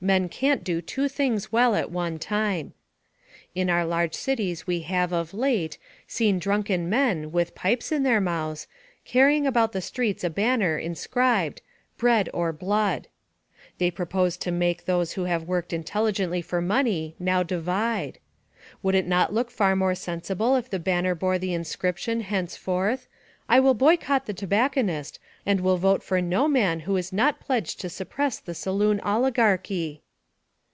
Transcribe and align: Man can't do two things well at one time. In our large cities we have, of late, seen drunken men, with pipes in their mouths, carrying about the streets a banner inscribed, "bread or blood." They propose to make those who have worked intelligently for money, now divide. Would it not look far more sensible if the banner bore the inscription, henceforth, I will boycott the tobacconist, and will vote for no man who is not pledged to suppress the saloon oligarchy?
Man 0.00 0.28
can't 0.28 0.62
do 0.62 0.80
two 0.80 1.08
things 1.08 1.50
well 1.50 1.74
at 1.74 1.90
one 1.90 2.20
time. 2.20 2.72
In 3.56 3.68
our 3.68 3.84
large 3.84 4.14
cities 4.14 4.64
we 4.64 4.82
have, 4.82 5.10
of 5.12 5.34
late, 5.34 5.76
seen 6.06 6.38
drunken 6.38 6.88
men, 6.88 7.32
with 7.32 7.56
pipes 7.56 7.90
in 7.90 8.04
their 8.04 8.20
mouths, 8.20 8.68
carrying 9.04 9.44
about 9.44 9.72
the 9.72 9.80
streets 9.80 10.22
a 10.22 10.30
banner 10.30 10.78
inscribed, 10.78 11.62
"bread 11.96 12.30
or 12.32 12.52
blood." 12.52 13.08
They 13.78 13.90
propose 13.90 14.36
to 14.36 14.52
make 14.52 14.84
those 14.84 15.14
who 15.14 15.24
have 15.24 15.48
worked 15.48 15.72
intelligently 15.72 16.42
for 16.42 16.60
money, 16.60 17.16
now 17.18 17.42
divide. 17.42 18.20
Would 18.84 18.94
it 18.94 19.08
not 19.08 19.34
look 19.34 19.50
far 19.50 19.74
more 19.74 19.96
sensible 19.96 20.54
if 20.54 20.70
the 20.70 20.78
banner 20.78 21.16
bore 21.16 21.40
the 21.40 21.54
inscription, 21.54 22.20
henceforth, 22.20 23.08
I 23.50 23.60
will 23.60 23.72
boycott 23.72 24.26
the 24.26 24.34
tobacconist, 24.34 25.18
and 25.46 25.62
will 25.62 25.78
vote 25.78 26.02
for 26.02 26.20
no 26.20 26.46
man 26.48 26.80
who 26.80 26.98
is 26.98 27.14
not 27.14 27.40
pledged 27.40 27.80
to 27.80 27.88
suppress 27.88 28.38
the 28.40 28.54
saloon 28.54 29.00
oligarchy? 29.00 30.02